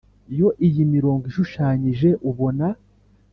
yo 0.39 0.47
iyi 0.67 0.81
mirongo 0.93 1.23
ishushanyije 1.29 2.09
ubona, 2.29 2.65